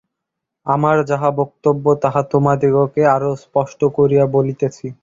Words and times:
আমার 0.65 0.97
যাহা 1.09 1.29
বক্তব্য, 1.39 1.85
তাহা 2.03 2.21
তোমাদিগকে 2.31 3.01
আরও 3.15 3.31
স্পষ্ট 3.43 3.79
করিয়া 3.97 4.23
বলিতেছি। 4.35 4.85